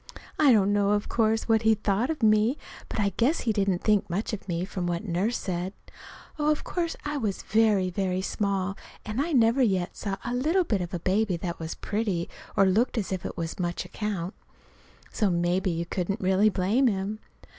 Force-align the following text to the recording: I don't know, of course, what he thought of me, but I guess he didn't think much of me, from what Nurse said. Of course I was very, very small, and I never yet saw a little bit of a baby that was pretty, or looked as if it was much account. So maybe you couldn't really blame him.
I 0.39 0.51
don't 0.51 0.73
know, 0.73 0.93
of 0.93 1.07
course, 1.09 1.47
what 1.47 1.61
he 1.61 1.75
thought 1.75 2.09
of 2.09 2.23
me, 2.23 2.57
but 2.89 2.99
I 2.99 3.09
guess 3.17 3.41
he 3.41 3.53
didn't 3.53 3.83
think 3.83 4.09
much 4.09 4.33
of 4.33 4.47
me, 4.47 4.65
from 4.65 4.87
what 4.87 5.05
Nurse 5.05 5.37
said. 5.37 5.73
Of 6.39 6.63
course 6.63 6.95
I 7.05 7.17
was 7.17 7.43
very, 7.43 7.91
very 7.91 8.23
small, 8.23 8.75
and 9.05 9.21
I 9.21 9.31
never 9.31 9.61
yet 9.61 9.95
saw 9.95 10.17
a 10.25 10.33
little 10.33 10.63
bit 10.63 10.81
of 10.81 10.91
a 10.95 10.99
baby 10.99 11.37
that 11.37 11.59
was 11.59 11.75
pretty, 11.75 12.27
or 12.57 12.65
looked 12.65 12.97
as 12.97 13.11
if 13.11 13.27
it 13.27 13.37
was 13.37 13.59
much 13.59 13.85
account. 13.85 14.33
So 15.11 15.29
maybe 15.29 15.69
you 15.69 15.85
couldn't 15.85 16.19
really 16.19 16.49
blame 16.49 16.87
him. 16.87 17.19